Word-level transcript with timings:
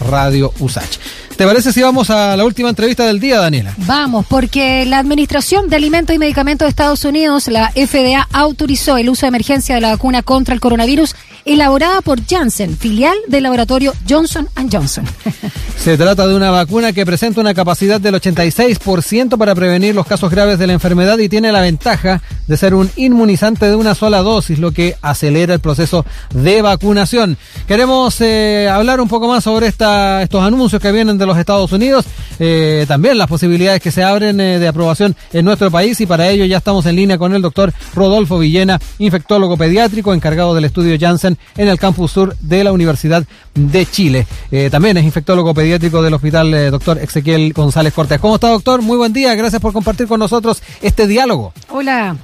Radio 0.00 0.52
USACH. 0.58 0.98
¿Te 1.36 1.44
parece 1.44 1.72
si 1.72 1.82
vamos 1.82 2.10
a 2.10 2.36
la 2.36 2.44
última 2.44 2.68
entrevista 2.68 3.06
del 3.06 3.18
día, 3.18 3.40
Daniela? 3.40 3.74
Vamos, 3.78 4.24
porque 4.26 4.84
la 4.86 4.98
Administración 4.98 5.68
de 5.68 5.76
Alimentos 5.76 6.14
y 6.14 6.18
Medicamentos 6.18 6.66
de 6.66 6.70
Estados 6.70 7.04
Unidos, 7.04 7.48
la 7.48 7.70
FDA, 7.72 8.28
autorizó 8.32 8.96
el 8.98 9.10
uso 9.10 9.22
de 9.22 9.28
emergencia 9.28 9.74
de 9.74 9.80
la 9.80 9.90
vacuna 9.90 10.22
contra 10.22 10.54
el 10.54 10.60
coronavirus 10.60 11.16
elaborada 11.44 12.00
por 12.00 12.24
Janssen, 12.24 12.76
filial 12.76 13.16
del 13.28 13.42
laboratorio 13.42 13.92
Johnson 14.08 14.48
Johnson. 14.70 15.04
Se 15.76 15.98
trata 15.98 16.26
de 16.26 16.34
una 16.34 16.50
vacuna 16.50 16.92
que 16.92 17.04
presenta 17.04 17.40
una 17.40 17.52
capacidad 17.52 18.00
del 18.00 18.14
86% 18.14 19.36
para 19.36 19.54
prevenir 19.54 19.94
los 19.94 20.06
casos 20.06 20.30
graves 20.30 20.58
de 20.58 20.66
la 20.66 20.72
enfermedad 20.72 21.18
y 21.18 21.28
tiene 21.28 21.52
la 21.52 21.60
ventaja 21.60 22.22
de 22.46 22.56
ser 22.56 22.74
un 22.74 22.90
inmunizante 22.96 23.66
de 23.66 23.76
una 23.76 23.94
sola 23.94 24.22
dosis, 24.22 24.58
lo 24.58 24.72
que 24.72 24.96
acelera 25.02 25.54
el 25.54 25.60
proceso 25.60 26.06
de 26.32 26.62
vacunación. 26.62 27.36
Queremos 27.66 28.20
eh, 28.20 28.68
hablar 28.70 29.00
un 29.00 29.08
poco 29.08 29.28
más 29.28 29.44
sobre 29.44 29.66
esta, 29.66 30.22
estos 30.22 30.42
anuncios 30.42 30.80
que 30.80 30.92
vienen 30.92 31.18
de 31.18 31.26
los 31.26 31.36
Estados 31.36 31.70
Unidos, 31.72 32.06
eh, 32.38 32.86
también 32.88 33.18
las 33.18 33.28
posibilidades 33.28 33.82
que 33.82 33.90
se 33.90 34.02
abren 34.02 34.40
eh, 34.40 34.58
de 34.58 34.68
aprobación 34.68 35.14
en 35.32 35.44
nuestro 35.44 35.70
país 35.70 36.00
y 36.00 36.06
para 36.06 36.28
ello 36.28 36.44
ya 36.46 36.58
estamos 36.58 36.86
en 36.86 36.96
línea 36.96 37.18
con 37.18 37.34
el 37.34 37.42
doctor 37.42 37.72
Rodolfo 37.94 38.38
Villena, 38.38 38.80
infectólogo 38.98 39.56
pediátrico 39.56 40.14
encargado 40.14 40.54
del 40.54 40.64
estudio 40.64 40.96
Janssen 40.98 41.33
en 41.56 41.68
el 41.68 41.78
campus 41.78 42.12
sur 42.12 42.36
de 42.40 42.64
la 42.64 42.72
Universidad 42.72 43.24
de 43.54 43.86
Chile. 43.86 44.26
Eh, 44.50 44.68
también 44.70 44.96
es 44.96 45.04
infectólogo 45.04 45.54
pediátrico 45.54 46.02
del 46.02 46.14
Hospital 46.14 46.52
eh, 46.54 46.70
Doctor 46.70 46.98
Ezequiel 46.98 47.52
González 47.52 47.92
Cortés. 47.92 48.20
¿Cómo 48.20 48.36
está, 48.36 48.48
doctor? 48.48 48.82
Muy 48.82 48.96
buen 48.96 49.12
día. 49.12 49.34
Gracias 49.34 49.60
por 49.60 49.72
compartir 49.72 50.06
con 50.06 50.20
nosotros 50.20 50.62
este 50.82 51.06
diálogo. 51.06 51.52
Hola. 51.70 52.16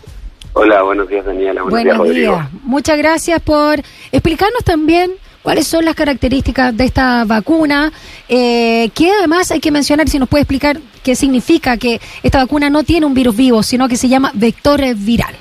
Hola, 0.52 0.83
buenos 0.83 1.09
días, 1.09 1.24
Daniela. 1.24 1.62
Buenos, 1.62 1.96
buenos 1.98 2.16
días, 2.16 2.48
Muchas 2.64 2.98
gracias 2.98 3.41
por 3.41 3.80
explicarnos 4.10 4.64
también 4.64 5.12
cuáles 5.42 5.66
son 5.66 5.84
las 5.84 5.95
características 5.95 6.77
de 6.77 6.84
esta 6.84 7.24
vacuna, 7.24 7.92
eh, 8.28 8.91
que 8.95 9.11
además 9.12 9.50
hay 9.52 9.61
que 9.61 9.70
mencionar, 9.70 10.08
si 10.08 10.19
nos 10.19 10.28
puede 10.28 10.42
explicar 10.42 10.80
qué 11.02 11.14
significa 11.14 11.77
que 11.77 12.00
esta 12.22 12.38
vacuna 12.38 12.69
no 12.69 12.83
tiene 12.83 13.06
un 13.06 13.14
virus 13.14 13.36
vivo, 13.36 13.62
sino 13.62 13.88
que 13.88 13.97
se 13.97 14.08
llama 14.08 14.33
vector 14.34 14.83
viral. 14.97 15.34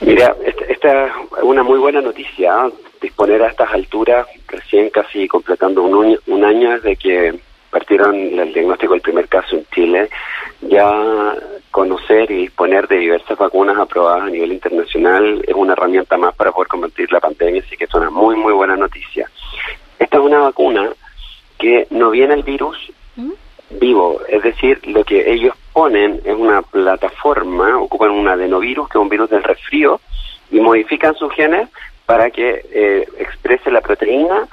Mira, 0.00 0.34
esta, 0.68 1.06
es 1.06 1.12
una 1.42 1.62
muy 1.62 1.78
buena 1.78 2.00
noticia, 2.00 2.66
¿eh? 2.66 2.72
disponer 3.00 3.42
a 3.42 3.48
estas 3.48 3.72
alturas, 3.72 4.26
recién 4.48 4.90
casi 4.90 5.28
completando 5.28 5.82
un, 5.82 6.18
un 6.26 6.44
año 6.44 6.70
desde 6.72 6.96
que 6.96 7.38
partieron 7.70 8.14
el 8.14 8.52
diagnóstico 8.52 8.92
del 8.92 9.02
primer 9.02 9.28
caso 9.28 9.56
en 9.56 9.66
Chile, 9.74 10.08
ya 10.62 11.34
conocer 11.70 12.30
y 12.30 12.42
disponer 12.42 12.86
de 12.86 12.98
diversas 12.98 13.36
vacunas 13.36 13.76
aprobadas 13.76 14.22
a 14.22 14.30
nivel 14.30 14.52
internacional 14.52 15.42
es 15.44 15.54
una 15.54 15.72
herramienta 15.72 16.16
más 16.16 16.32
para 16.36 16.52
poder 16.52 16.68
combatir 16.68 17.10
la 17.10 17.18
pandemia, 17.18 17.62
así 17.66 17.76
que 17.76 17.84
es 17.84 17.94
una 17.94 18.10
muy, 18.10 18.36
muy 18.36 18.52
buena 18.52 18.76
noticia. 18.76 19.28
Esta 19.98 20.18
es 20.18 20.22
una 20.22 20.38
vacuna 20.38 20.88
que 21.58 21.88
no 21.90 22.10
viene 22.10 22.34
el 22.34 22.44
virus 22.44 22.78
¿Mm? 23.16 23.32
vivo, 23.80 24.20
es 24.28 24.42
decir, 24.42 24.80
lo 24.86 25.02
que 25.02 25.32
ellos 25.32 25.54
ponen 25.74 26.20
es 26.24 26.34
una 26.34 26.62
plataforma, 26.62 27.76
ocupan 27.78 28.12
un 28.12 28.28
adenovirus, 28.28 28.88
que 28.88 28.96
es 28.96 29.02
un 29.02 29.08
virus 29.10 29.28
del 29.28 29.42
resfrío, 29.42 30.00
y 30.50 30.60
modifican 30.60 31.14
sus 31.16 31.32
genes 31.34 31.68
para 32.06 32.30
que 32.30 32.64
eh, 32.72 33.08
exprese 33.18 33.70
la 33.70 33.80
proteína 33.80 34.46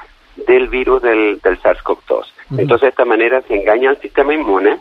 del 0.47 0.67
virus 0.67 1.02
del, 1.02 1.39
SARS-CoV-2. 1.44 2.25
Entonces, 2.58 2.81
de 2.81 2.89
esta 2.89 3.05
manera 3.05 3.42
se 3.44 3.55
engaña 3.55 3.92
al 3.92 4.02
sistema 4.02 4.33
inmune 4.33 4.80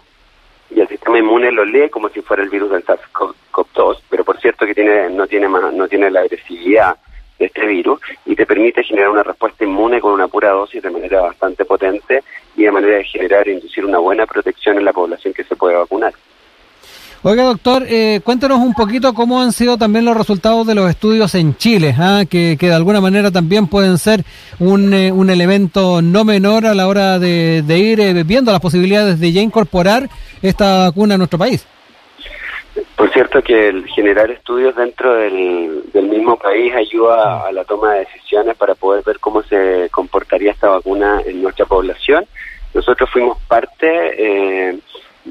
y 0.70 0.80
el 0.80 0.88
sistema 0.88 1.18
inmune 1.18 1.52
lo 1.52 1.64
lee 1.64 1.90
como 1.90 2.08
si 2.08 2.22
fuera 2.22 2.42
el 2.42 2.48
virus 2.48 2.70
del 2.70 2.84
SARS-CoV-2, 2.84 3.98
pero 4.08 4.24
por 4.24 4.40
cierto 4.40 4.64
que 4.64 4.74
tiene, 4.74 5.10
no, 5.10 5.26
tiene 5.26 5.46
más, 5.46 5.72
no 5.72 5.86
tiene 5.88 6.10
la 6.10 6.20
agresividad 6.20 6.96
de 7.38 7.46
este 7.46 7.66
virus 7.66 8.00
y 8.24 8.34
te 8.34 8.46
permite 8.46 8.82
generar 8.82 9.10
una 9.10 9.22
respuesta 9.22 9.64
inmune 9.64 10.00
con 10.00 10.12
una 10.12 10.28
pura 10.28 10.50
dosis 10.50 10.82
de 10.82 10.90
manera 10.90 11.20
bastante 11.20 11.64
potente 11.64 12.22
y 12.56 12.64
de 12.64 12.72
manera 12.72 12.96
de 12.96 13.04
generar 13.04 13.48
e 13.48 13.52
inducir 13.52 13.84
una 13.84 13.98
buena 13.98 14.26
protección 14.26 14.78
en 14.78 14.84
la 14.84 14.92
población 14.92 15.34
que 15.34 15.44
se 15.44 15.56
puede 15.56 15.76
vacunar. 15.76 16.14
Oiga, 17.22 17.42
doctor, 17.42 17.84
eh, 17.86 18.22
cuéntanos 18.24 18.60
un 18.60 18.72
poquito 18.72 19.12
cómo 19.12 19.42
han 19.42 19.52
sido 19.52 19.76
también 19.76 20.06
los 20.06 20.16
resultados 20.16 20.66
de 20.66 20.74
los 20.74 20.88
estudios 20.88 21.34
en 21.34 21.54
Chile, 21.54 21.94
¿ah? 21.98 22.22
que, 22.28 22.56
de 22.58 22.72
alguna 22.72 23.02
manera 23.02 23.30
también 23.30 23.66
pueden 23.66 23.98
ser 23.98 24.24
un, 24.58 24.94
eh, 24.94 25.12
un 25.12 25.28
elemento 25.28 26.00
no 26.00 26.24
menor 26.24 26.64
a 26.64 26.74
la 26.74 26.88
hora 26.88 27.18
de, 27.18 27.62
ir 27.68 28.00
eh, 28.00 28.22
viendo 28.24 28.52
las 28.52 28.62
posibilidades 28.62 29.20
de 29.20 29.32
ya 29.32 29.42
incorporar 29.42 30.08
esta 30.40 30.86
vacuna 30.86 31.16
a 31.16 31.18
nuestro 31.18 31.38
país. 31.38 31.66
Por 32.96 33.12
cierto 33.12 33.42
que 33.42 33.68
el 33.68 33.86
generar 33.88 34.30
estudios 34.30 34.74
dentro 34.74 35.12
del, 35.12 35.90
del 35.92 36.06
mismo 36.06 36.38
país 36.38 36.72
ayuda 36.74 37.46
a 37.46 37.52
la 37.52 37.64
toma 37.64 37.92
de 37.92 38.06
decisiones 38.06 38.56
para 38.56 38.74
poder 38.74 39.04
ver 39.04 39.18
cómo 39.20 39.42
se 39.42 39.90
comportaría 39.90 40.52
esta 40.52 40.70
vacuna 40.70 41.20
en 41.26 41.42
nuestra 41.42 41.66
población. 41.66 42.24
Nosotros 42.72 43.10
fuimos 43.10 43.36
parte... 43.46 44.80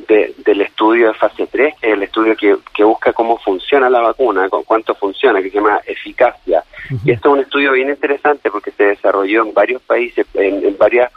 Eh, 0.07 0.35
del 0.37 0.61
estudio 0.61 1.07
de 1.07 1.13
fase 1.13 1.47
3, 1.47 1.75
que 1.79 1.87
es 1.87 1.93
el 1.93 2.03
estudio 2.03 2.35
que, 2.35 2.57
que, 2.73 2.83
busca 2.83 3.13
cómo 3.13 3.37
funciona 3.37 3.89
la 3.89 4.01
vacuna, 4.01 4.49
con 4.49 4.63
cuánto 4.63 4.93
funciona, 4.95 5.41
que 5.41 5.49
se 5.49 5.55
llama 5.55 5.79
eficacia. 5.85 6.63
Y 7.03 7.11
esto 7.11 7.29
es 7.29 7.33
un 7.33 7.39
estudio 7.39 7.71
bien 7.73 7.89
interesante 7.89 8.49
porque 8.51 8.71
se 8.71 8.83
desarrolló 8.85 9.43
en 9.43 9.53
varios 9.53 9.81
países, 9.81 10.25
en, 10.33 10.77
varias 10.77 11.11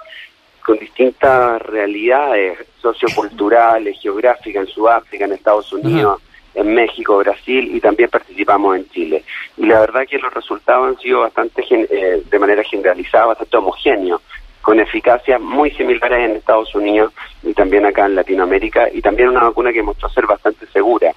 con 0.65 0.78
distintas 0.78 1.60
realidades 1.62 2.59
socioculturales, 2.81 4.00
geográficas, 4.00 4.66
en 4.66 4.72
Sudáfrica, 4.72 5.25
en 5.25 5.32
Estados 5.32 5.72
Unidos, 5.72 6.22
en 6.54 6.75
México, 6.75 7.19
Brasil 7.19 7.75
y 7.75 7.81
también 7.81 8.09
participamos 8.09 8.76
en 8.76 8.88
Chile. 8.91 9.25
Y 9.56 9.66
la 9.66 9.81
verdad 9.81 10.06
que 10.09 10.19
los 10.19 10.32
resultados 10.32 10.88
han 10.88 10.98
sido 10.98 11.21
bastante, 11.21 11.65
eh, 11.71 12.22
de 12.31 12.38
manera 12.38 12.62
generalizada, 12.65 13.26
bastante 13.26 13.56
homogéneos 13.56 14.22
con 14.62 14.80
eficacia 14.80 15.38
muy 15.38 15.70
similares 15.72 16.30
en 16.30 16.36
Estados 16.36 16.74
Unidos 16.74 17.12
y 17.42 17.52
también 17.52 17.84
acá 17.84 18.06
en 18.06 18.14
Latinoamérica, 18.14 18.88
y 18.92 19.02
también 19.02 19.28
una 19.28 19.44
vacuna 19.44 19.72
que 19.72 19.82
mostró 19.82 20.08
ser 20.08 20.26
bastante 20.26 20.66
segura, 20.68 21.12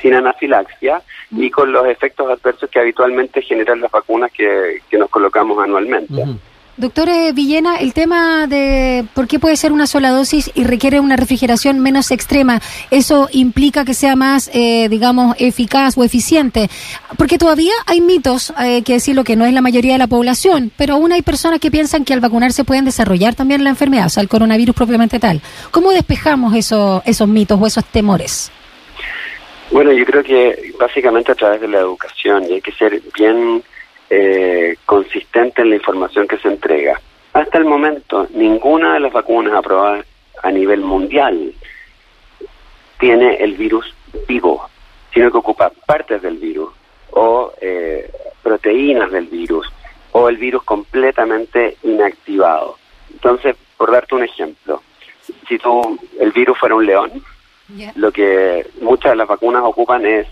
sin 0.00 0.14
anafilaxia 0.14 1.02
y 1.30 1.50
con 1.50 1.72
los 1.72 1.86
efectos 1.86 2.28
adversos 2.30 2.68
que 2.70 2.80
habitualmente 2.80 3.42
generan 3.42 3.80
las 3.80 3.90
vacunas 3.90 4.32
que, 4.32 4.80
nos 4.92 5.10
colocamos 5.10 5.62
anualmente. 5.62 6.24
Doctor 6.78 7.08
eh, 7.08 7.32
Villena, 7.32 7.76
el 7.76 7.94
tema 7.94 8.46
de 8.46 9.06
por 9.14 9.26
qué 9.26 9.38
puede 9.38 9.56
ser 9.56 9.72
una 9.72 9.86
sola 9.86 10.10
dosis 10.10 10.50
y 10.54 10.64
requiere 10.64 11.00
una 11.00 11.16
refrigeración 11.16 11.80
menos 11.80 12.10
extrema, 12.10 12.60
¿eso 12.90 13.30
implica 13.32 13.86
que 13.86 13.94
sea 13.94 14.14
más, 14.14 14.50
eh, 14.52 14.90
digamos, 14.90 15.34
eficaz 15.38 15.96
o 15.96 16.04
eficiente? 16.04 16.68
Porque 17.16 17.38
todavía 17.38 17.72
hay 17.86 18.02
mitos, 18.02 18.52
eh, 18.62 18.82
que 18.82 18.92
decirlo 18.92 19.24
que 19.24 19.36
no 19.36 19.46
es 19.46 19.54
la 19.54 19.62
mayoría 19.62 19.94
de 19.94 19.98
la 19.98 20.06
población, 20.06 20.70
pero 20.76 20.94
aún 20.94 21.12
hay 21.12 21.22
personas 21.22 21.60
que 21.60 21.70
piensan 21.70 22.04
que 22.04 22.12
al 22.12 22.20
vacunarse 22.20 22.62
pueden 22.62 22.84
desarrollar 22.84 23.34
también 23.34 23.64
la 23.64 23.70
enfermedad, 23.70 24.06
o 24.06 24.10
sea, 24.10 24.22
el 24.22 24.28
coronavirus 24.28 24.76
propiamente 24.76 25.18
tal. 25.18 25.40
¿Cómo 25.70 25.92
despejamos 25.92 26.54
eso, 26.54 27.02
esos 27.06 27.26
mitos 27.26 27.58
o 27.58 27.66
esos 27.66 27.86
temores? 27.86 28.52
Bueno, 29.70 29.92
yo 29.92 30.04
creo 30.04 30.22
que 30.22 30.74
básicamente 30.78 31.32
a 31.32 31.34
través 31.34 31.62
de 31.62 31.68
la 31.68 31.78
educación 31.78 32.44
y 32.50 32.52
hay 32.52 32.60
que 32.60 32.72
ser 32.72 33.00
bien 33.16 33.62
eh, 34.10 34.76
consistente 34.84 35.62
en 35.62 35.70
la 35.70 35.76
información 35.76 36.26
que 36.26 36.38
se 36.38 36.48
entrega. 36.48 37.00
Hasta 37.32 37.58
el 37.58 37.64
momento, 37.64 38.26
ninguna 38.34 38.94
de 38.94 39.00
las 39.00 39.12
vacunas 39.12 39.54
aprobadas 39.54 40.06
a 40.42 40.50
nivel 40.50 40.80
mundial 40.80 41.52
tiene 42.98 43.36
el 43.36 43.54
virus 43.54 43.94
vivo, 44.26 44.68
sino 45.12 45.30
que 45.30 45.38
ocupa 45.38 45.70
partes 45.86 46.22
del 46.22 46.38
virus 46.38 46.70
o 47.10 47.52
eh, 47.60 48.10
proteínas 48.42 49.10
del 49.10 49.26
virus 49.26 49.70
o 50.12 50.28
el 50.28 50.36
virus 50.36 50.62
completamente 50.62 51.76
inactivado. 51.82 52.78
Entonces, 53.12 53.56
por 53.76 53.90
darte 53.90 54.14
un 54.14 54.24
ejemplo, 54.24 54.82
si 55.48 55.58
tú 55.58 55.98
el 56.18 56.32
virus 56.32 56.58
fuera 56.58 56.74
un 56.74 56.86
león, 56.86 57.22
lo 57.96 58.12
que 58.12 58.66
muchas 58.80 59.12
de 59.12 59.16
las 59.16 59.28
vacunas 59.28 59.62
ocupan 59.64 60.06
es 60.06 60.26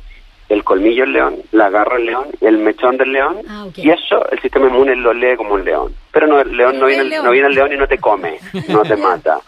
el 0.49 0.63
colmillo 0.63 1.05
del 1.05 1.13
león, 1.13 1.37
la 1.53 1.71
garra 1.71 1.97
del 1.97 2.07
león, 2.07 2.29
el 2.41 2.59
mechón 2.59 2.97
del 2.97 3.13
león, 3.13 3.39
ah, 3.49 3.67
y 3.75 3.91
eso 3.91 4.29
el 4.31 4.41
sistema 4.41 4.67
inmune 4.67 4.95
lo 4.97 5.13
lee 5.13 5.37
como 5.37 5.55
un 5.55 5.65
león. 5.65 5.95
Pero 6.13 6.27
no, 6.27 6.41
el 6.41 6.57
león 6.57 6.79
no 6.79 6.87
viene, 6.87 7.19
no 7.23 7.31
viene 7.31 7.49
el 7.49 7.55
león 7.55 7.73
y 7.73 7.77
no 7.77 7.87
te 7.87 7.99
come, 7.99 8.39
no 8.69 8.83
te 8.83 8.97
mata. 9.09 9.39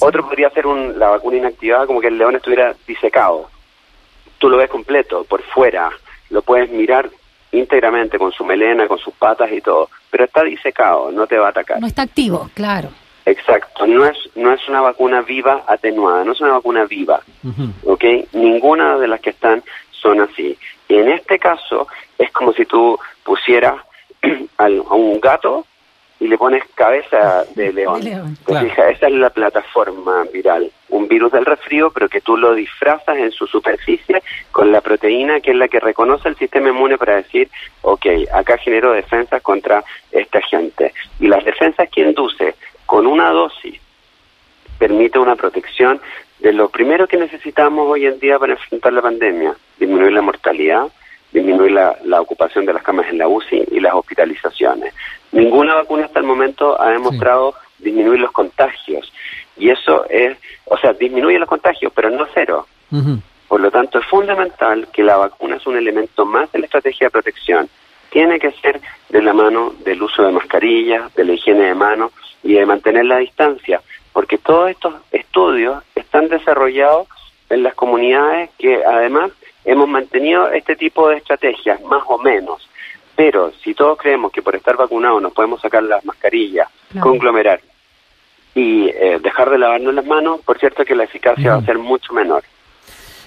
Otro 0.00 0.24
podría 0.24 0.50
ser 0.50 0.66
un, 0.66 0.98
la 0.98 1.10
vacuna 1.10 1.36
inactivada 1.36 1.86
como 1.86 2.00
que 2.00 2.08
el 2.08 2.18
león 2.18 2.36
estuviera 2.36 2.74
disecado. 2.86 3.50
Tú 4.38 4.48
lo 4.48 4.56
ves 4.56 4.70
completo, 4.70 5.24
por 5.24 5.42
fuera, 5.42 5.90
lo 6.30 6.42
puedes 6.42 6.70
mirar 6.70 7.10
íntegramente 7.52 8.18
con 8.18 8.32
su 8.32 8.44
melena, 8.44 8.86
con 8.86 8.98
sus 8.98 9.14
patas 9.14 9.50
y 9.52 9.60
todo, 9.60 9.88
pero 10.10 10.24
está 10.24 10.42
disecado, 10.42 11.10
no 11.10 11.26
te 11.26 11.38
va 11.38 11.46
a 11.46 11.50
atacar. 11.50 11.80
No 11.80 11.86
está 11.86 12.02
activo, 12.02 12.50
claro. 12.54 12.90
Exacto, 13.24 13.86
no 13.86 14.06
es, 14.06 14.16
no 14.36 14.52
es 14.54 14.68
una 14.68 14.80
vacuna 14.80 15.20
viva 15.20 15.62
atenuada, 15.66 16.24
no 16.24 16.32
es 16.32 16.40
una 16.40 16.52
vacuna 16.52 16.86
viva, 16.86 17.20
¿ok? 17.84 18.04
Ninguna 18.32 18.96
de 18.96 19.06
las 19.06 19.20
que 19.20 19.30
están 19.30 19.62
son 20.00 20.20
así. 20.20 20.56
Y 20.88 20.96
en 20.96 21.08
este 21.08 21.38
caso 21.38 21.88
es 22.18 22.30
como 22.32 22.52
si 22.52 22.64
tú 22.64 22.98
pusieras 23.24 23.74
a 24.58 24.66
un 24.66 25.20
gato 25.20 25.64
y 26.20 26.26
le 26.26 26.36
pones 26.36 26.64
cabeza 26.74 27.44
de 27.54 27.72
león. 27.72 28.02
esa 28.04 28.88
es 28.88 29.12
la 29.12 29.30
plataforma 29.30 30.24
viral. 30.32 30.70
un 30.88 31.06
virus 31.06 31.30
del 31.30 31.44
resfrío, 31.44 31.90
pero 31.90 32.08
que 32.08 32.20
tú 32.20 32.36
lo 32.36 32.54
disfrazas 32.54 33.16
en 33.18 33.30
su 33.30 33.46
superficie 33.46 34.22
con 34.50 34.72
la 34.72 34.80
proteína 34.80 35.40
que 35.40 35.52
es 35.52 35.56
la 35.56 35.68
que 35.68 35.78
reconoce 35.78 36.28
el 36.28 36.36
sistema 36.36 36.70
inmune 36.70 36.98
para 36.98 37.16
decir, 37.16 37.48
ok, 37.82 38.06
acá 38.32 38.58
genero 38.58 38.92
defensas 38.92 39.42
contra 39.42 39.84
esta 40.10 40.40
gente. 40.42 40.92
Y 41.20 41.28
las 41.28 41.44
defensas 41.44 41.88
que 41.88 42.00
induce 42.00 42.56
con 42.86 43.06
una 43.06 43.30
dosis 43.30 43.80
permite 44.78 45.18
una 45.18 45.36
protección 45.36 46.00
de 46.40 46.52
lo 46.52 46.68
primero 46.68 47.06
que 47.06 47.16
necesitamos 47.16 47.88
hoy 47.88 48.06
en 48.06 48.18
día 48.18 48.38
para 48.38 48.52
enfrentar 48.52 48.92
la 48.92 49.02
pandemia, 49.02 49.54
disminuir 49.78 50.12
la 50.12 50.22
mortalidad, 50.22 50.88
disminuir 51.32 51.72
la, 51.72 52.20
ocupación 52.20 52.64
de 52.64 52.72
las 52.72 52.82
camas 52.82 53.06
en 53.08 53.18
la 53.18 53.28
UCI 53.28 53.64
y 53.70 53.80
las 53.80 53.94
hospitalizaciones. 53.94 54.94
Ninguna 55.32 55.74
vacuna 55.74 56.06
hasta 56.06 56.20
el 56.20 56.26
momento 56.26 56.80
ha 56.80 56.90
demostrado 56.90 57.54
disminuir 57.78 58.20
los 58.20 58.32
contagios. 58.32 59.12
Y 59.56 59.70
eso 59.70 60.08
es, 60.08 60.36
o 60.64 60.76
sea, 60.78 60.92
disminuye 60.92 61.38
los 61.38 61.48
contagios, 61.48 61.92
pero 61.94 62.10
no 62.10 62.26
cero. 62.32 62.66
Por 63.48 63.60
lo 63.60 63.70
tanto, 63.70 63.98
es 63.98 64.06
fundamental 64.06 64.88
que 64.92 65.02
la 65.02 65.16
vacuna 65.16 65.56
es 65.56 65.66
un 65.66 65.76
elemento 65.76 66.24
más 66.24 66.50
de 66.52 66.60
la 66.60 66.66
estrategia 66.66 67.06
de 67.06 67.10
protección. 67.10 67.68
Tiene 68.10 68.38
que 68.38 68.52
ser 68.52 68.80
de 69.08 69.22
la 69.22 69.32
mano 69.32 69.74
del 69.84 70.02
uso 70.02 70.22
de 70.22 70.32
mascarillas, 70.32 71.14
de 71.14 71.24
la 71.24 71.32
higiene 71.32 71.66
de 71.66 71.74
manos 71.74 72.12
y 72.42 72.54
de 72.54 72.64
mantener 72.64 73.04
la 73.04 73.18
distancia, 73.18 73.82
porque 74.12 74.38
todos 74.38 74.70
estos 74.70 74.94
estudios 75.12 75.82
están 75.94 76.28
desarrollados 76.28 77.08
en 77.50 77.62
las 77.62 77.74
comunidades 77.74 78.50
que 78.58 78.82
además 78.84 79.30
hemos 79.68 79.86
mantenido 79.86 80.50
este 80.50 80.76
tipo 80.76 81.08
de 81.08 81.18
estrategias, 81.18 81.80
más 81.82 82.02
o 82.08 82.16
menos. 82.18 82.66
Pero 83.14 83.52
si 83.62 83.74
todos 83.74 83.98
creemos 83.98 84.32
que 84.32 84.40
por 84.40 84.56
estar 84.56 84.76
vacunados 84.76 85.20
nos 85.20 85.32
podemos 85.32 85.60
sacar 85.60 85.82
las 85.82 86.04
mascarillas, 86.04 86.68
conglomerar 87.00 87.60
y 88.54 88.88
eh, 88.88 89.18
dejar 89.22 89.50
de 89.50 89.58
lavarnos 89.58 89.94
las 89.94 90.06
manos, 90.06 90.40
por 90.40 90.58
cierto 90.58 90.84
que 90.84 90.94
la 90.94 91.04
eficacia 91.04 91.52
va 91.52 91.58
a 91.58 91.64
ser 91.64 91.78
mucho 91.78 92.14
menor. 92.14 92.42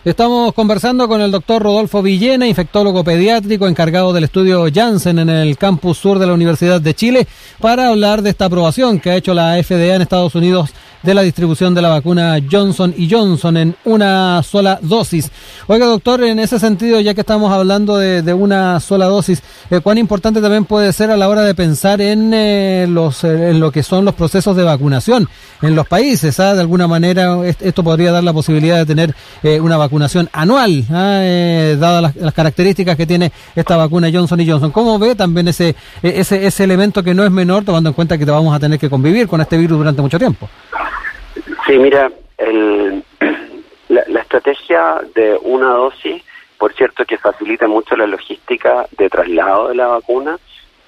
Estamos 0.03 0.53
conversando 0.53 1.07
con 1.07 1.21
el 1.21 1.29
doctor 1.29 1.61
Rodolfo 1.61 2.01
Villena, 2.01 2.47
infectólogo 2.47 3.03
pediátrico 3.03 3.67
encargado 3.67 4.11
del 4.11 4.23
estudio 4.23 4.65
Janssen 4.73 5.19
en 5.19 5.29
el 5.29 5.59
campus 5.59 5.99
sur 5.99 6.17
de 6.17 6.25
la 6.25 6.33
Universidad 6.33 6.81
de 6.81 6.95
Chile, 6.95 7.27
para 7.59 7.89
hablar 7.89 8.23
de 8.23 8.31
esta 8.31 8.45
aprobación 8.45 8.99
que 8.99 9.11
ha 9.11 9.15
hecho 9.15 9.35
la 9.35 9.61
FDA 9.61 9.93
en 9.93 10.01
Estados 10.01 10.33
Unidos 10.33 10.73
de 11.03 11.13
la 11.13 11.21
distribución 11.21 11.73
de 11.73 11.81
la 11.81 11.89
vacuna 11.89 12.37
Johnson 12.49 12.93
y 12.95 13.09
Johnson 13.09 13.57
en 13.57 13.75
una 13.85 14.43
sola 14.43 14.79
dosis. 14.81 15.31
Oiga, 15.67 15.85
doctor, 15.85 16.23
en 16.23 16.39
ese 16.39 16.59
sentido, 16.59 16.99
ya 16.99 17.13
que 17.13 17.21
estamos 17.21 17.51
hablando 17.51 17.97
de, 17.97 18.33
una 18.33 18.79
sola 18.79 19.05
dosis, 19.05 19.41
eh, 19.69 19.79
¿cuán 19.81 19.97
importante 19.97 20.41
también 20.41 20.65
puede 20.65 20.93
ser 20.93 21.11
a 21.11 21.17
la 21.17 21.27
hora 21.27 21.41
de 21.41 21.53
pensar 21.53 22.01
en, 22.01 22.33
eh, 22.33 22.85
los, 22.89 23.23
eh, 23.23 23.49
en 23.49 23.59
lo 23.59 23.71
que 23.71 23.83
son 23.83 24.05
los 24.05 24.15
procesos 24.15 24.55
de 24.55 24.63
vacunación 24.63 25.27
en 25.61 25.75
los 25.75 25.87
países? 25.87 26.39
¿ah? 26.39 26.53
De 26.53 26.61
alguna 26.61 26.87
manera, 26.87 27.37
esto 27.45 27.83
podría 27.83 28.11
dar 28.11 28.23
la 28.23 28.33
posibilidad 28.33 28.77
de 28.77 28.85
tener 28.85 29.15
una 29.61 29.77
vacunación 29.77 30.29
anual, 30.33 30.85
¿ah? 30.89 31.21
dadas 31.77 32.15
las, 32.15 32.33
características 32.33 32.95
que 32.95 33.05
tiene 33.05 33.31
esta 33.55 33.75
vacuna 33.75 34.09
Johnson 34.11 34.39
y 34.39 34.49
Johnson. 34.49 34.71
¿Cómo 34.71 34.97
ve 34.97 35.15
también 35.15 35.47
ese, 35.47 35.75
ese, 36.01 36.45
ese 36.45 36.63
elemento 36.63 37.03
que 37.03 37.13
no 37.13 37.23
es 37.23 37.31
menor, 37.31 37.63
tomando 37.63 37.89
en 37.89 37.93
cuenta 37.93 38.17
que 38.17 38.25
te 38.25 38.31
vamos 38.31 38.55
a 38.55 38.59
tener 38.59 38.79
que 38.79 38.89
convivir 38.89 39.27
con 39.27 39.41
este 39.41 39.57
virus 39.57 39.77
durante 39.77 40.01
mucho 40.01 40.17
tiempo? 40.17 40.49
Sí, 41.71 41.79
mira, 41.79 42.11
el, 42.37 43.01
la, 43.87 44.19
estrategia 44.19 44.99
de 45.15 45.39
una 45.41 45.67
dosis, 45.67 46.21
por 46.57 46.73
cierto, 46.73 47.05
que 47.05 47.17
facilita 47.17 47.65
mucho 47.65 47.95
la 47.95 48.07
logística 48.07 48.85
de 48.97 49.09
traslado 49.09 49.69
de 49.69 49.75
la 49.75 49.87
vacuna, 49.87 50.37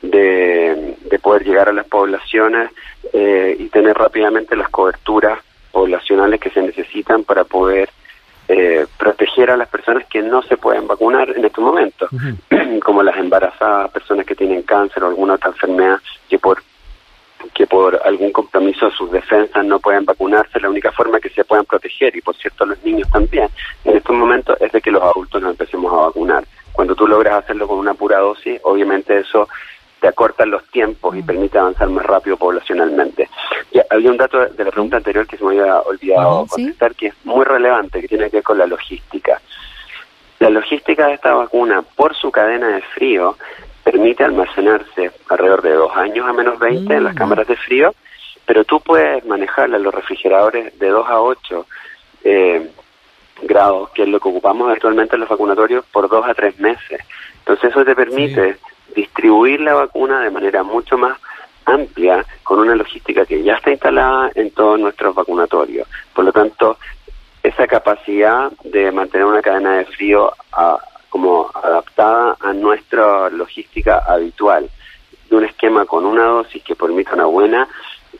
de, 0.01 0.97
poder 1.21 1.45
llegar 1.45 1.69
a 1.69 1.71
las 1.71 1.87
poblaciones 1.87 2.69
eh, 3.13 3.55
y 3.57 3.69
tener 3.69 3.95
rápidamente 3.95 4.57
las 4.57 4.67
coberturas 4.67 5.39
poblacionales 5.71 6.41
que 6.41 6.49
se 6.49 6.61
necesitan 6.61 7.23
para 7.23 7.45
poder 7.45 7.89
eh, 8.49 8.85
proteger 8.97 9.51
a 9.51 9.55
las 9.55 9.69
personas 9.69 10.05
que 10.07 10.21
no 10.21 10.41
se 10.41 10.57
pueden 10.57 10.85
vacunar 10.85 11.29
en 11.29 11.45
estos 11.45 11.63
momentos, 11.63 12.09
como 12.83 13.03
las 13.03 13.15
embarazadas, 13.15 13.89
personas 13.89 14.25
que 14.25 14.35
tienen 14.35 14.63
cáncer 14.63 15.01
o 15.01 15.07
alguna 15.07 15.35
otra 15.35 15.51
enfermedad 15.51 16.01
que 16.27 16.39
por 16.39 16.61
que 17.53 17.67
por 17.67 18.01
algún 18.03 18.31
compromiso 18.31 18.87
de 18.87 18.91
sus 18.91 19.11
defensas 19.11 19.65
no 19.65 19.79
pueden 19.79 20.05
vacunarse, 20.05 20.59
la 20.59 20.69
única 20.69 20.91
forma 20.91 21.19
que 21.19 21.29
se 21.29 21.43
puedan 21.43 21.65
proteger, 21.65 22.15
y 22.15 22.21
por 22.21 22.35
cierto 22.35 22.65
los 22.65 22.83
niños 22.83 23.09
también, 23.11 23.49
en 23.85 23.97
estos 23.97 24.15
momentos 24.15 24.57
es 24.59 24.71
de 24.71 24.81
que 24.81 24.91
los 24.91 25.03
adultos 25.03 25.41
nos 25.41 25.51
empecemos 25.51 25.93
a 25.93 26.07
vacunar. 26.07 26.43
Cuando 26.71 26.95
tú 26.95 27.07
logras 27.07 27.43
hacerlo 27.43 27.67
con 27.67 27.77
una 27.77 27.93
pura 27.93 28.19
dosis, 28.19 28.59
obviamente 28.63 29.19
eso 29.19 29.47
te 30.03 30.09
acorta 30.09 30.45
los 30.45 30.65
tiempos 30.65 31.15
y 31.15 31.21
mm. 31.21 31.25
permite 31.25 31.57
avanzar 31.57 31.87
más 31.89 32.05
rápido 32.05 32.35
poblacionalmente. 32.35 33.29
Y 33.71 33.79
había 33.89 34.11
un 34.11 34.17
dato 34.17 34.39
de 34.39 34.63
la 34.63 34.71
pregunta 34.71 34.97
anterior 34.97 35.25
que 35.25 35.37
se 35.37 35.45
me 35.45 35.51
había 35.51 35.79
olvidado 35.79 36.45
contestar, 36.47 36.93
que 36.93 37.07
es 37.07 37.13
muy 37.23 37.45
relevante, 37.45 38.01
que 38.01 38.09
tiene 38.09 38.29
que 38.29 38.37
ver 38.37 38.43
con 38.43 38.57
la 38.57 38.65
logística. 38.65 39.41
La 40.39 40.49
logística 40.49 41.07
de 41.07 41.13
esta 41.13 41.33
vacuna, 41.33 41.83
por 41.95 42.13
su 42.15 42.31
cadena 42.31 42.67
de 42.67 42.81
frío, 42.81 43.37
permite 43.83 44.23
almacenarse 44.23 45.11
alrededor 45.29 45.61
de 45.61 45.73
dos 45.73 45.95
años 45.95 46.27
a 46.27 46.33
menos 46.33 46.57
20 46.59 46.93
en 46.93 47.03
las 47.03 47.13
mm. 47.13 47.17
cámaras 47.17 47.47
de 47.47 47.55
frío, 47.57 47.93
pero 48.45 48.63
tú 48.63 48.79
puedes 48.79 49.25
manejarla 49.25 49.77
en 49.77 49.83
los 49.83 49.93
refrigeradores 49.93 50.77
de 50.79 50.89
2 50.89 51.07
a 51.07 51.21
8 51.21 51.65
eh, 52.23 52.69
grados, 53.41 53.89
que 53.91 54.03
es 54.03 54.09
lo 54.09 54.19
que 54.19 54.29
ocupamos 54.29 54.71
actualmente 54.71 55.15
en 55.15 55.21
los 55.21 55.29
vacunatorios, 55.29 55.85
por 55.91 56.09
2 56.09 56.25
a 56.27 56.33
3 56.33 56.59
meses. 56.59 57.01
Entonces 57.39 57.71
eso 57.71 57.83
te 57.83 57.95
permite 57.95 58.57
distribuir 58.95 59.59
la 59.61 59.73
vacuna 59.73 60.21
de 60.21 60.31
manera 60.31 60.63
mucho 60.63 60.97
más 60.97 61.17
amplia 61.65 62.25
con 62.43 62.59
una 62.59 62.75
logística 62.75 63.25
que 63.25 63.41
ya 63.43 63.55
está 63.55 63.71
instalada 63.71 64.31
en 64.35 64.51
todos 64.51 64.79
nuestros 64.79 65.15
vacunatorios. 65.15 65.87
Por 66.13 66.25
lo 66.25 66.31
tanto, 66.31 66.77
esa 67.41 67.67
capacidad 67.67 68.51
de 68.63 68.91
mantener 68.91 69.25
una 69.25 69.41
cadena 69.41 69.77
de 69.77 69.85
frío 69.85 70.31
a, 70.51 70.77
como 71.13 71.51
adaptada 71.53 72.35
a 72.39 72.53
nuestra 72.53 73.29
logística 73.29 73.99
habitual, 73.99 74.67
de 75.29 75.35
un 75.35 75.45
esquema 75.45 75.85
con 75.85 76.07
una 76.07 76.23
dosis 76.23 76.63
que 76.63 76.75
permita 76.75 77.13
una 77.13 77.25
buena 77.25 77.67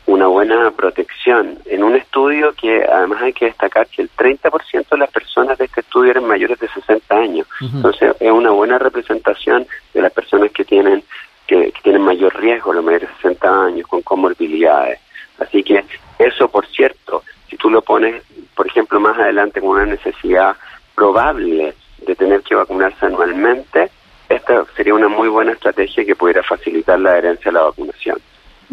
una 0.06 0.28
buena 0.28 0.70
protección. 0.70 1.58
En 1.64 1.82
un 1.82 1.96
estudio 1.96 2.52
que 2.52 2.84
además 2.84 3.20
hay 3.22 3.32
que 3.32 3.46
destacar 3.46 3.88
que 3.88 4.02
el 4.02 4.10
30% 4.12 4.88
de 4.88 4.98
las 4.98 5.10
personas 5.10 5.58
de 5.58 5.64
este 5.64 5.80
estudio 5.80 6.12
eran 6.12 6.24
mayores 6.24 6.56
de 6.60 6.68
60 6.68 7.16
años. 7.16 7.48
Entonces 7.60 8.14
es 8.20 8.30
una 8.30 8.50
buena 8.50 8.78
representación 8.78 9.66
de 9.92 10.00
las 10.00 10.12
personas 10.12 10.52
que 10.52 10.64
tienen 10.64 11.02
que, 11.48 11.72
tienen 11.82 12.02
mayor 12.02 12.32
riesgo, 12.40 12.72
los 12.72 12.84
mayores 12.84 13.08
de 13.08 13.16
60 13.16 13.64
años, 13.64 13.88
con 13.88 14.02
comorbilidades. 14.02 15.00
Así 15.40 15.64
que 15.64 15.84
eso, 16.20 16.48
por 16.48 16.64
cierto, 16.66 17.24
si 17.50 17.56
tú 17.56 17.70
lo 17.70 17.82
pones, 17.82 18.22
por 18.54 18.68
ejemplo, 18.68 19.00
más 19.00 19.18
adelante 19.18 19.60
con 19.60 19.70
una 19.70 19.86
necesidad 19.86 20.54
probable 20.94 21.74
de 22.06 22.14
tener 22.14 22.42
que 22.42 22.54
vacunarse 22.54 23.06
anualmente, 23.06 23.90
esta 24.28 24.64
sería 24.76 24.94
una 24.94 25.08
muy 25.08 25.28
buena 25.28 25.52
estrategia 25.52 26.04
que 26.04 26.16
pudiera 26.16 26.42
facilitar 26.42 26.98
la 26.98 27.10
adherencia 27.10 27.50
a 27.50 27.54
la 27.54 27.62
vacunación. 27.62 28.18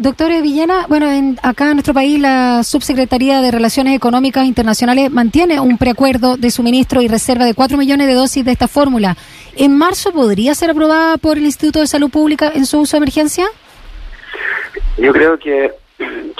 Doctor 0.02 0.32
Villena, 0.42 0.86
bueno, 0.88 1.08
en, 1.08 1.38
acá 1.44 1.68
en 1.68 1.74
nuestro 1.74 1.94
país 1.94 2.18
la 2.18 2.64
Subsecretaría 2.64 3.40
de 3.40 3.52
Relaciones 3.52 3.94
Económicas 3.94 4.46
Internacionales 4.46 5.12
mantiene 5.12 5.60
un 5.60 5.78
preacuerdo 5.78 6.36
de 6.36 6.50
suministro 6.50 7.02
y 7.02 7.06
reserva 7.06 7.44
de 7.44 7.54
4 7.54 7.78
millones 7.78 8.08
de 8.08 8.14
dosis 8.14 8.44
de 8.44 8.50
esta 8.50 8.66
fórmula. 8.66 9.16
¿En 9.54 9.78
marzo 9.78 10.10
podría 10.10 10.56
ser 10.56 10.70
aprobada 10.70 11.18
por 11.18 11.38
el 11.38 11.44
Instituto 11.44 11.78
de 11.78 11.86
Salud 11.86 12.10
Pública 12.10 12.50
en 12.52 12.66
su 12.66 12.80
uso 12.80 12.96
de 12.96 12.98
emergencia? 12.98 13.46
Yo 14.98 15.12
creo 15.12 15.38
que, 15.38 15.70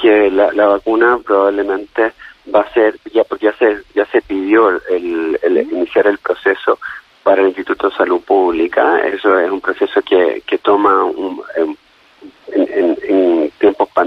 que 0.03 0.29
la, 0.33 0.51
la 0.53 0.67
vacuna 0.67 1.21
probablemente 1.25 2.15
va 2.53 2.63
a 2.63 2.75
ser, 2.75 2.99
ya 3.15 3.23
porque 3.23 3.47
ya 3.47 3.57
se, 3.59 3.79
ya 3.95 4.05
se 4.07 4.23
pidió 4.23 4.71
el, 4.91 5.39
iniciar 5.71 6.09
el 6.09 6.19
proceso 6.19 6.81
para 7.23 7.43
el 7.43 7.49
Instituto 7.51 7.91
de 7.91 7.95
Salud 7.95 8.21
Pública, 8.23 8.99
eso 9.07 9.39
es 9.39 9.49
un 9.49 9.61
proceso 9.61 10.03
que, 10.03 10.43
que 10.45 10.59
toma 10.59 11.05
un, 11.05 11.41
en, 11.57 11.77
en, 12.55 12.93
tiempos 13.05 13.42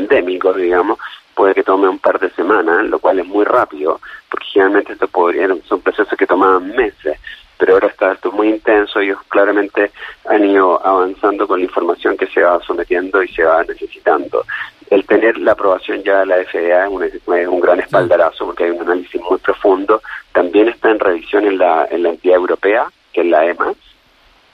pandémicos, 0.08 0.56
digamos, 0.56 1.00
puede 1.34 1.54
que 1.54 1.64
tome 1.64 1.88
un 1.88 2.00
par 2.00 2.20
de 2.20 2.30
semanas, 2.32 2.86
lo 2.86 3.00
cual 3.00 3.20
es 3.20 3.26
muy 3.26 3.44
rápido, 3.44 4.00
porque 4.30 4.48
generalmente 4.54 4.94
esto 4.94 5.08
podría, 5.08 5.48
son 5.68 5.82
procesos 5.82 6.18
que 6.18 6.28
tomaban 6.28 6.68
meses 6.76 7.18
pero 7.58 7.74
ahora 7.74 7.88
está 7.88 8.12
esto 8.12 8.32
muy 8.32 8.50
intenso, 8.50 9.00
ellos 9.00 9.20
claramente 9.30 9.92
han 10.26 10.46
ido 10.46 10.86
avanzando 10.86 11.48
con 11.48 11.60
la 11.60 11.66
información 11.66 12.18
que 12.18 12.28
se 12.28 12.42
va 12.42 12.60
sometiendo 12.66 13.24
y 13.24 13.28
se 13.30 13.44
va 13.44 13.64
necesitando. 13.64 14.46
El 14.90 15.06
tener 15.06 15.38
la 15.38 15.54
aprobación 15.54 16.04
ya 16.04 16.20
de 16.20 16.26
la 16.28 16.44
FDA 16.44 16.86
es 16.86 17.22
un, 17.26 17.34
un 17.54 17.60
gran 17.60 17.80
espaldarazo 17.80 18.46
porque 18.46 18.66
hay 18.66 18.72
un 18.72 18.82
análisis 18.82 19.22
muy 19.22 19.40
profundo. 19.40 20.02
También 20.32 20.70
está 20.70 20.92
en 20.92 21.00
revisión 21.00 21.46
en 21.46 21.58
la, 21.58 21.88
en 21.90 22.04
la 22.04 22.10
entidad 22.10 22.36
europea, 22.36 22.88
que 23.14 23.22
es 23.22 23.28
la 23.28 23.46
EMA. 23.46 23.74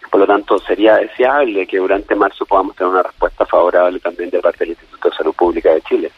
Por 0.09 0.19
lo 0.19 0.27
tanto, 0.27 0.59
sería 0.59 0.97
deseable 0.97 1.65
que 1.67 1.77
durante 1.77 2.15
marzo 2.15 2.45
podamos 2.45 2.75
tener 2.75 2.91
una 2.91 3.03
respuesta 3.03 3.30
favorable 3.51 3.99
también 3.99 4.29
de 4.29 4.39
parte 4.39 4.59
del 4.59 4.69
Instituto 4.69 5.09
de 5.09 5.15
Salud 5.15 5.33
Pública 5.33 5.73
de 5.73 5.81
Chile. 5.81 6.11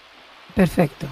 Perfecto. 0.56 1.08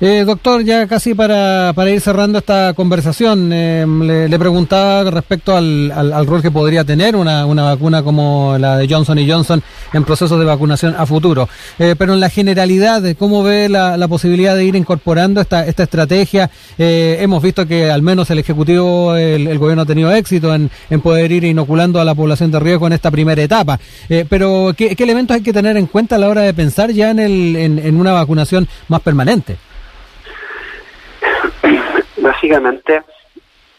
Eh, 0.00 0.24
doctor, 0.26 0.64
ya 0.64 0.86
casi 0.86 1.14
para, 1.14 1.72
para 1.74 1.90
ir 1.90 2.00
cerrando 2.00 2.38
esta 2.38 2.72
conversación, 2.74 3.50
eh, 3.52 3.86
le, 4.28 4.38
preguntaba 4.38 5.08
respecto 5.10 5.56
al, 5.56 5.92
al, 5.92 6.26
rol 6.26 6.42
que 6.42 6.50
podría 6.50 6.84
tener 6.84 7.14
una, 7.14 7.46
una 7.46 7.62
vacuna 7.62 8.02
como 8.02 8.56
la 8.58 8.76
de 8.76 8.88
Johnson 8.88 9.18
y 9.18 9.30
Johnson 9.30 9.62
en 9.92 10.04
procesos 10.04 10.38
de 10.40 10.44
vacunación 10.44 10.96
a 10.98 11.06
futuro. 11.06 11.48
Eh, 11.78 11.94
pero 11.96 12.14
en 12.14 12.20
la 12.20 12.28
generalidad, 12.30 13.02
¿cómo 13.16 13.44
ve 13.44 13.68
la, 13.68 13.96
la, 13.96 14.08
posibilidad 14.08 14.56
de 14.56 14.64
ir 14.64 14.74
incorporando 14.74 15.40
esta, 15.40 15.66
esta 15.66 15.84
estrategia? 15.84 16.50
hemos 16.76 17.42
visto 17.42 17.66
que 17.66 17.90
al 17.90 18.02
menos 18.02 18.28
el 18.30 18.40
Ejecutivo, 18.40 19.14
el, 19.14 19.58
gobierno 19.58 19.82
ha 19.82 19.86
tenido 19.86 20.12
éxito 20.12 20.52
en, 20.52 20.70
en, 20.90 21.00
poder 21.00 21.30
ir 21.30 21.44
inoculando 21.44 22.00
a 22.00 22.04
la 22.04 22.14
población 22.14 22.50
de 22.50 22.58
riesgo 22.58 22.88
en 22.88 22.94
esta 22.94 23.10
primera 23.10 23.40
etapa. 23.40 23.78
pero, 24.28 24.74
¿qué, 24.76 24.96
¿qué, 24.96 25.04
elementos 25.04 25.36
hay 25.36 25.42
que 25.42 25.52
tener 25.52 25.76
en 25.76 25.86
cuenta 25.86 26.16
a 26.16 26.18
la 26.18 26.28
hora 26.28 26.42
de 26.42 26.52
pensar 26.52 26.90
ya 26.90 27.10
en, 27.10 27.20
el, 27.20 27.56
en, 27.56 27.78
en 27.78 28.00
una 28.00 28.12
vacunación 28.12 28.68
más 28.88 29.00
permanente? 29.00 29.56
Básicamente, 32.16 33.02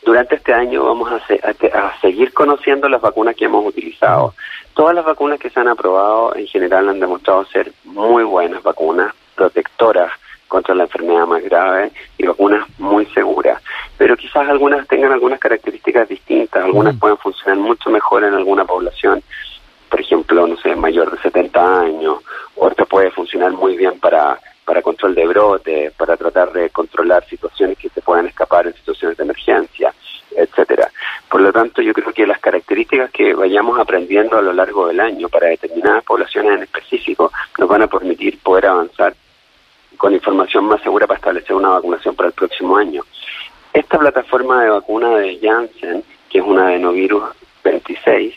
durante 0.03 0.35
este 0.35 0.53
año 0.53 0.83
vamos 0.83 1.09
a, 1.11 1.21
seguir 2.01 2.33
conociendo 2.33 2.89
las 2.89 3.01
vacunas 3.01 3.35
que 3.35 3.45
hemos 3.45 3.65
utilizado. 3.65 4.33
Todas 4.73 4.95
las 4.95 5.05
vacunas 5.05 5.39
que 5.39 5.49
se 5.49 5.59
han 5.59 5.67
aprobado 5.67 6.35
en 6.35 6.47
general 6.47 6.89
han 6.89 6.99
demostrado 6.99 7.45
ser 7.45 7.71
muy 7.83 8.23
buenas 8.23 8.61
vacunas, 8.63 9.13
protectoras 9.35 10.11
contra 10.47 10.75
la 10.75 10.83
enfermedad 10.83 11.25
más 11.25 11.41
grave 11.43 11.91
y 12.17 12.25
vacunas 12.25 12.67
muy 12.77 13.05
seguras. 13.07 13.61
Pero 13.97 14.17
quizás 14.17 14.47
algunas 14.49 14.87
tengan 14.87 15.11
algunas 15.11 15.39
características 15.39 16.09
distintas, 16.09 16.63
algunas 16.63 16.97
pueden 16.97 17.17
funcionar 17.17 17.57
mucho 17.57 17.89
mejor 17.89 18.23
en 18.23 18.33
alguna 18.33 18.65
población, 18.65 19.23
por 19.89 20.01
ejemplo, 20.01 20.47
no 20.47 20.57
sé, 20.57 20.75
mayor 20.75 21.11
de 21.11 21.21
70 21.21 21.81
años, 21.81 22.17
otra 22.55 22.83
puede 22.85 23.11
funcionar 23.11 23.51
muy 23.51 23.77
bien 23.77 23.99
para 23.99 24.39
para 24.65 24.81
control 24.81 25.15
de 25.15 25.27
brote, 25.27 25.91
para 25.97 26.17
tratar 26.17 26.51
de 26.51 26.69
controlar 26.69 27.25
situaciones 27.25 27.77
que 27.77 27.89
se 27.89 28.01
puedan 28.01 28.27
escapar 28.27 28.67
en 28.67 28.73
situaciones 28.73 29.17
de 29.17 29.23
emergencia, 29.23 29.93
etcétera. 30.35 30.89
Por 31.29 31.41
lo 31.41 31.51
tanto, 31.51 31.81
yo 31.81 31.93
creo 31.93 32.13
que 32.13 32.27
las 32.27 32.39
características 32.39 33.11
que 33.11 33.33
vayamos 33.33 33.79
aprendiendo 33.79 34.37
a 34.37 34.41
lo 34.41 34.53
largo 34.53 34.87
del 34.87 34.99
año 34.99 35.29
para 35.29 35.47
determinadas 35.47 36.03
poblaciones 36.03 36.53
en 36.53 36.63
específico 36.63 37.31
nos 37.57 37.69
van 37.69 37.81
a 37.81 37.87
permitir 37.87 38.39
poder 38.39 38.67
avanzar 38.67 39.13
con 39.97 40.13
información 40.13 40.65
más 40.65 40.81
segura 40.81 41.07
para 41.07 41.17
establecer 41.17 41.55
una 41.55 41.69
vacunación 41.69 42.15
para 42.15 42.27
el 42.29 42.33
próximo 42.33 42.77
año. 42.77 43.03
Esta 43.71 43.97
plataforma 43.97 44.63
de 44.63 44.69
vacuna 44.69 45.17
de 45.17 45.39
Janssen, 45.41 46.03
que 46.29 46.39
es 46.39 46.43
una 46.43 46.67
adenovirus 46.67 47.23
26, 47.63 48.35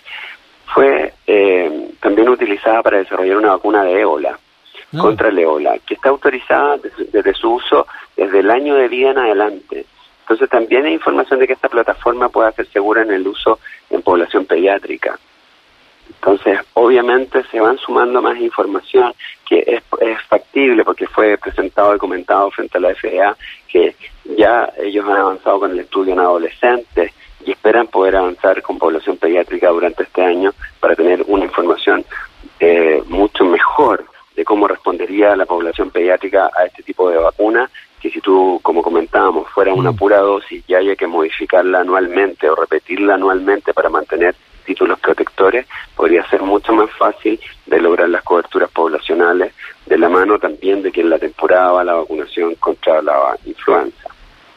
fue 0.66 1.12
eh, 1.26 1.90
también 2.00 2.28
utilizada 2.28 2.82
para 2.82 2.98
desarrollar 2.98 3.36
una 3.36 3.50
vacuna 3.52 3.84
de 3.84 4.00
ébola 4.00 4.38
Ah. 4.94 4.98
contra 4.98 5.28
el 5.28 5.36
que 5.84 5.94
está 5.94 6.10
autorizada 6.10 6.78
desde, 6.78 7.34
su 7.34 7.54
uso 7.54 7.86
desde 8.16 8.38
el 8.38 8.50
año 8.50 8.76
de 8.76 8.88
vida 8.88 9.10
en 9.10 9.18
adelante. 9.18 9.84
Entonces 10.20 10.48
también 10.48 10.86
hay 10.86 10.92
información 10.92 11.40
de 11.40 11.46
que 11.46 11.54
esta 11.54 11.68
plataforma 11.68 12.28
puede 12.28 12.52
ser 12.52 12.66
segura 12.68 13.02
en 13.02 13.12
el 13.12 13.26
uso 13.26 13.58
en 13.90 14.02
población 14.02 14.46
pediátrica. 14.46 15.18
Entonces, 16.08 16.60
obviamente 16.74 17.42
se 17.50 17.60
van 17.60 17.78
sumando 17.78 18.22
más 18.22 18.38
información 18.38 19.12
que 19.44 19.58
es, 19.66 19.82
es, 20.00 20.22
factible 20.28 20.84
porque 20.84 21.08
fue 21.08 21.36
presentado 21.36 21.96
y 21.96 21.98
comentado 21.98 22.50
frente 22.52 22.78
a 22.78 22.80
la 22.80 22.94
FDA 22.94 23.36
que 23.68 23.96
ya 24.36 24.72
ellos 24.78 25.04
han 25.04 25.16
avanzado 25.16 25.60
con 25.60 25.72
el 25.72 25.80
estudio 25.80 26.12
en 26.12 26.20
adolescentes 26.20 27.12
y 27.44 27.50
esperan 27.50 27.88
poder 27.88 28.16
avanzar 28.16 28.62
con 28.62 28.78
población 28.78 29.16
pediátrica 29.16 29.68
durante 29.70 30.04
este 30.04 30.24
año 30.24 30.52
para 30.78 30.94
tener 30.94 31.24
una 31.26 31.44
información 31.44 32.04
eh, 32.60 33.02
mucho 33.08 33.44
mejor 33.44 34.04
de 34.36 34.44
cómo 34.44 34.68
respondería 34.68 35.34
la 35.34 35.46
población 35.46 35.90
pediátrica 35.90 36.50
a 36.54 36.66
este 36.66 36.82
tipo 36.82 37.08
de 37.10 37.16
vacuna, 37.16 37.70
que 38.00 38.10
si 38.10 38.20
tú, 38.20 38.60
como 38.62 38.82
comentábamos, 38.82 39.48
fuera 39.48 39.72
una 39.72 39.92
mm. 39.92 39.96
pura 39.96 40.18
dosis 40.18 40.62
y 40.68 40.74
haya 40.74 40.94
que 40.94 41.06
modificarla 41.06 41.80
anualmente 41.80 42.48
o 42.48 42.54
repetirla 42.54 43.14
anualmente 43.14 43.72
para 43.72 43.88
mantener 43.88 44.34
títulos 44.66 45.00
protectores, 45.00 45.66
podría 45.94 46.28
ser 46.28 46.42
mucho 46.42 46.72
más 46.72 46.90
fácil 46.98 47.40
de 47.64 47.80
lograr 47.80 48.08
las 48.08 48.22
coberturas 48.22 48.70
poblacionales, 48.70 49.54
de 49.86 49.96
la 49.96 50.08
mano 50.08 50.38
también 50.38 50.82
de 50.82 50.92
que 50.92 51.00
en 51.00 51.10
la 51.10 51.18
temporada 51.18 51.72
va 51.72 51.84
la 51.84 51.94
vacunación 51.94 52.54
contra 52.56 53.00
la 53.00 53.36
influenza. 53.46 54.08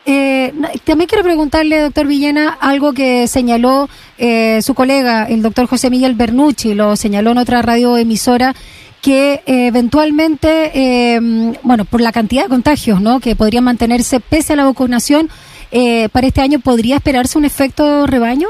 Eh, 0.05 0.51
también 0.83 1.07
quiero 1.07 1.24
preguntarle, 1.24 1.81
doctor 1.81 2.07
Villena, 2.07 2.57
algo 2.59 2.93
que 2.93 3.27
señaló 3.27 3.88
eh, 4.17 4.59
su 4.63 4.74
colega, 4.74 5.25
el 5.25 5.43
doctor 5.43 5.67
José 5.67 5.91
Miguel 5.91 6.15
Bernucci, 6.15 6.74
lo 6.74 6.95
señaló 6.95 7.31
en 7.31 7.38
otra 7.38 7.62
radioemisora, 7.62 8.55
que 9.01 9.41
eh, 9.46 9.68
eventualmente, 9.68 10.72
eh, 10.74 11.20
bueno, 11.63 11.86
por 11.86 12.01
la 12.01 12.12
cantidad 12.12 12.44
de 12.44 12.50
contagios, 12.50 13.01
¿no? 13.01 13.20
Que 13.20 13.36
podrían 13.36 13.63
mantenerse 13.63 14.20
pese 14.20 14.53
a 14.53 14.56
la 14.56 14.65
vacunación, 14.65 15.29
eh, 15.72 16.10
para 16.10 16.27
este 16.27 16.41
año 16.41 16.60
podría 16.60 16.96
esperarse 16.98 17.38
un 17.38 17.46
efecto 17.46 18.08
rebaño. 18.08 18.48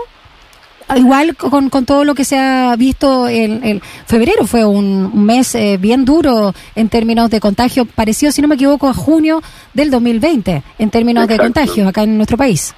Igual 0.95 1.35
con, 1.35 1.69
con 1.69 1.85
todo 1.85 2.03
lo 2.03 2.15
que 2.15 2.23
se 2.23 2.35
ha 2.35 2.75
visto 2.75 3.27
en, 3.27 3.63
el 3.63 3.81
febrero 4.07 4.47
fue 4.47 4.65
un, 4.65 5.23
mes 5.23 5.55
bien 5.79 6.03
duro 6.03 6.55
en 6.73 6.89
términos 6.89 7.29
de 7.29 7.39
contagio, 7.39 7.85
parecido, 7.85 8.31
si 8.31 8.41
no 8.41 8.47
me 8.47 8.55
equivoco, 8.55 8.87
a 8.87 8.93
junio 8.95 9.43
del 9.75 9.91
2020 9.91 10.63
en 10.79 10.89
términos 10.89 11.27
de 11.27 11.37
contagios 11.37 11.87
acá 11.87 12.01
en 12.01 12.17
nuestro 12.17 12.37
país. 12.37 12.73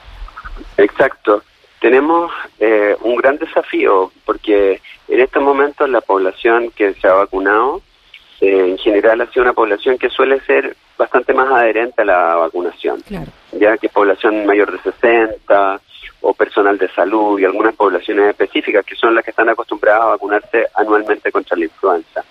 Exacto. 0.76 1.42
Tenemos 1.80 2.30
un 3.02 3.16
gran 3.16 3.38
desafío 3.38 4.12
porque 4.26 4.82
en 5.12 5.20
estos 5.20 5.44
momentos 5.44 5.90
la 5.90 6.00
población 6.00 6.72
que 6.72 6.94
se 6.94 7.08
ha 7.08 7.14
vacunado 7.14 7.82
eh, 8.40 8.70
en 8.70 8.78
general 8.78 9.20
ha 9.20 9.28
sido 9.28 9.44
una 9.44 9.54
población 9.54 9.98
que 9.98 10.10
suele 10.10 10.40
ser 10.42 10.76
bastante 10.98 11.34
más 11.34 11.52
adherente 11.52 12.02
a 12.02 12.06
la 12.06 12.36
vacunación, 12.36 13.04
ya 13.52 13.78
que 13.78 13.90
población 13.90 14.46
mayor 14.46 14.72
de 14.72 14.80
60 14.80 15.82
o 16.22 16.34
personal 16.34 16.78
de 16.78 16.88
salud 16.90 17.38
y 17.40 17.46
algunas 17.46 17.76
poblaciones 17.76 18.30
específicas 18.30 18.86
que 18.86 18.96
son 18.96 19.14
las 19.14 19.26
que 19.26 19.32
están 19.32 19.50
acostumbradas 19.50 20.04
a 20.04 20.10
vacunarse 20.12 20.68
anualmente 20.76 21.30
contra 21.30 21.58
la 21.58 21.66
influenza. 21.66 22.24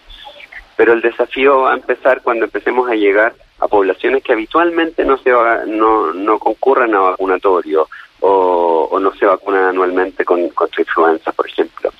Pero 0.74 0.94
el 0.94 1.02
desafío 1.02 1.62
va 1.62 1.72
a 1.72 1.76
empezar 1.76 2.22
cuando 2.22 2.46
empecemos 2.46 2.88
a 2.90 2.94
llegar 2.94 3.34
a 3.58 3.68
poblaciones 3.68 4.22
que 4.22 4.32
habitualmente 4.32 5.04
no 5.04 5.18
se 5.18 5.30
no, 5.30 6.14
no 6.14 6.38
concurren 6.38 6.94
a 6.94 7.00
vacunatorio 7.00 7.88
o, 8.20 8.88
o 8.90 8.98
no 8.98 9.12
se 9.14 9.26
vacunan 9.26 9.64
anualmente 9.64 10.24
con, 10.24 10.48
contra 10.48 10.80
influenza, 10.80 11.30
por 11.32 11.46
ejemplo. 11.46 11.92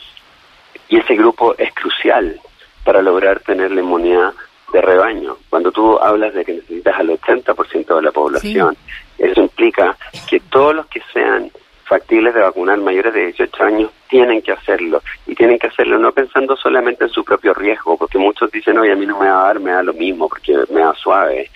Y 0.90 0.99
ese 0.99 1.14
grupo 1.14 1.54
es 1.56 1.73
crucial 1.73 2.38
para 2.85 3.00
lograr 3.00 3.40
tener 3.40 3.70
la 3.70 3.80
inmunidad 3.80 4.32
de 4.73 4.80
rebaño. 4.80 5.37
Cuando 5.49 5.70
tú 5.70 5.99
hablas 5.99 6.35
de 6.35 6.44
que 6.44 6.54
necesitas 6.54 6.99
al 6.99 7.09
80% 7.09 7.97
de 7.97 8.02
la 8.02 8.11
población, 8.11 8.76
eso 9.16 9.40
implica 9.40 9.97
que 10.28 10.40
todos 10.40 10.75
los 10.75 10.87
que 10.87 11.00
sean 11.12 11.50
factibles 11.85 12.35
de 12.35 12.40
vacunar 12.40 12.78
mayores 12.78 13.14
de 13.14 13.26
18 13.26 13.64
años 13.64 13.90
tienen 14.09 14.42
que 14.42 14.52
hacerlo 14.52 15.02
y 15.26 15.35
tienen 15.35 15.59
que 15.59 15.66
hacerlo 15.66 15.99
no 15.99 16.12
pensando 16.12 16.56
solamente 16.56 17.04
en 17.04 17.11
su 17.11 17.25
propio 17.25 17.54
riesgo, 17.54 17.97
porque 17.97 18.18
muchos 18.18 18.50
dicen, 18.50 18.78
oye, 18.78 18.92
a 18.92 18.97
mí 18.97 19.06
no 19.06 19.18
me 19.18 19.28
va 19.28 19.42
a 19.42 19.47
dar, 19.47 19.61
me 19.61 19.73
da 19.73 19.82
lo 19.82 19.92
mismo, 19.92 20.28
porque 20.28 20.56
me 20.70 20.80
da 20.80 20.94
suave. 20.94 21.50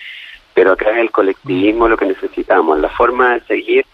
Pero 0.53 0.73
acá 0.73 0.91
es 0.91 0.97
el 0.97 1.11
colectivismo 1.11 1.87
lo 1.87 1.97
que 1.97 2.05
necesitamos, 2.05 2.79
la 2.79 2.89
forma 2.89 3.33
de 3.33 3.41
seguir 3.41 3.85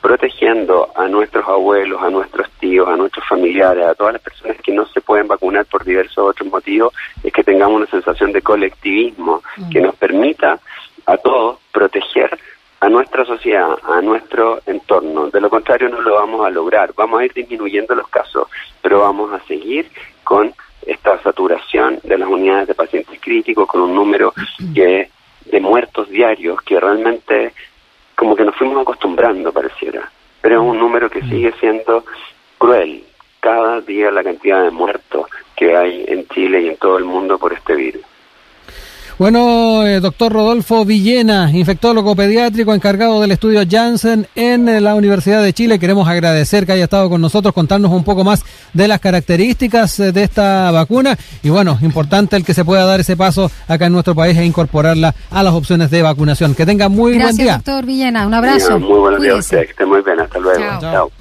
protegiendo 0.00 0.90
a 0.96 1.06
nuestros 1.08 1.46
abuelos, 1.46 2.02
a 2.02 2.10
nuestros 2.10 2.50
tíos, 2.52 2.88
a 2.88 2.96
nuestros 2.96 3.26
familiares, 3.28 3.84
a 3.86 3.94
todas 3.94 4.14
las 4.14 4.22
personas 4.22 4.56
que 4.58 4.72
no 4.72 4.86
se 4.86 5.00
pueden 5.00 5.28
vacunar 5.28 5.66
por 5.66 5.84
diversos 5.84 6.18
otros 6.18 6.48
motivos, 6.50 6.94
es 7.22 7.32
que 7.32 7.44
tengamos 7.44 7.76
una 7.76 7.86
sensación 7.86 8.32
de 8.32 8.42
colectivismo 8.42 9.42
que 9.70 9.80
nos 9.80 9.94
permita 9.96 10.58
a 11.06 11.16
todos 11.16 11.58
proteger 11.72 12.38
a 12.80 12.88
nuestra 12.88 13.26
sociedad, 13.26 13.76
a 13.82 14.00
nuestro 14.00 14.62
entorno. 14.66 15.28
De 15.28 15.40
lo 15.40 15.50
contrario 15.50 15.90
no 15.90 16.00
lo 16.00 16.14
vamos 16.14 16.46
a 16.46 16.50
lograr. 16.50 16.92
Vamos 16.96 17.20
a 17.20 17.24
ir 17.26 17.34
disminuyendo 17.34 17.94
los 17.94 18.08
casos, 18.08 18.48
pero 18.80 19.00
vamos 19.00 19.30
a 19.32 19.40
seguir 19.46 19.90
con 20.24 20.52
esta 20.86 21.22
saturación 21.22 22.00
de 22.02 22.16
las 22.16 22.28
unidades 22.28 22.68
de 22.68 22.74
pacientes 22.74 23.20
críticos, 23.20 23.68
con 23.68 23.82
un 23.82 23.94
número 23.94 24.32
que 24.74 25.10
de 25.44 25.60
muertos 25.60 26.08
diarios 26.08 26.62
que 26.62 26.80
realmente 26.80 27.52
como 28.20 28.36
que 28.36 28.44
nos 28.44 28.54
fuimos 28.54 28.82
acostumbrando, 28.82 29.50
pareciera. 29.50 30.12
Pero 30.42 30.56
es 30.56 30.68
un 30.68 30.78
número 30.78 31.08
que 31.08 31.22
sigue 31.22 31.54
siendo 31.58 32.04
cruel. 32.58 33.02
Cada 33.40 33.80
día 33.80 34.10
la 34.10 34.22
cantidad 34.22 34.62
de 34.62 34.70
muertos 34.70 35.26
que 35.56 35.74
hay 35.74 36.04
en 36.06 36.28
Chile 36.28 36.60
y 36.60 36.68
en 36.68 36.76
todo 36.76 36.98
el 36.98 37.06
mundo 37.06 37.38
por 37.38 37.54
este 37.54 37.74
virus. 37.74 38.02
Bueno, 39.20 39.86
eh, 39.86 40.00
doctor 40.00 40.32
Rodolfo 40.32 40.86
Villena, 40.86 41.50
infectólogo 41.52 42.16
pediátrico 42.16 42.72
encargado 42.72 43.20
del 43.20 43.32
estudio 43.32 43.60
Janssen 43.70 44.26
en 44.34 44.66
eh, 44.66 44.80
la 44.80 44.94
Universidad 44.94 45.42
de 45.42 45.52
Chile, 45.52 45.78
queremos 45.78 46.08
agradecer 46.08 46.64
que 46.64 46.72
haya 46.72 46.84
estado 46.84 47.10
con 47.10 47.20
nosotros, 47.20 47.52
contarnos 47.52 47.92
un 47.92 48.02
poco 48.02 48.24
más 48.24 48.42
de 48.72 48.88
las 48.88 48.98
características 48.98 50.00
eh, 50.00 50.12
de 50.12 50.22
esta 50.22 50.70
vacuna 50.70 51.18
y 51.42 51.50
bueno, 51.50 51.76
importante 51.82 52.34
el 52.34 52.46
que 52.46 52.54
se 52.54 52.64
pueda 52.64 52.86
dar 52.86 53.00
ese 53.00 53.14
paso 53.14 53.50
acá 53.68 53.84
en 53.84 53.92
nuestro 53.92 54.14
país 54.14 54.38
e 54.38 54.44
incorporarla 54.46 55.14
a 55.30 55.42
las 55.42 55.52
opciones 55.52 55.90
de 55.90 56.00
vacunación. 56.00 56.54
Que 56.54 56.64
tenga 56.64 56.88
muy 56.88 57.18
buen 57.18 57.36
día. 57.36 57.56
doctor 57.56 57.84
Villena, 57.84 58.26
un 58.26 58.32
abrazo. 58.32 58.80
muy 58.80 59.00
buenos 59.00 59.20
días 59.20 59.46
que 59.50 59.60
esté 59.60 59.84
muy 59.84 60.00
bien, 60.00 60.18
hasta 60.18 60.38
luego. 60.38 60.64
Chao. 60.80 61.08